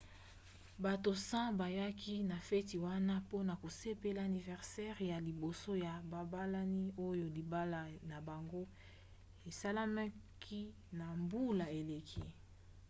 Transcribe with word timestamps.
bato 0.83 1.11
100 1.15 1.57
bayaki 1.61 2.15
na 2.31 2.37
feti 2.49 2.75
wana 2.85 3.13
mpona 3.25 3.53
kosepela 3.63 4.19
aniversere 4.27 5.03
ya 5.11 5.17
liboso 5.27 5.71
ya 5.85 5.93
babalani 6.11 6.85
oyo 7.09 7.25
libala 7.37 7.81
na 8.09 8.17
bango 8.27 8.63
esalemaki 9.49 10.61
na 10.97 11.05
mbula 11.21 11.65
eleki 11.79 12.23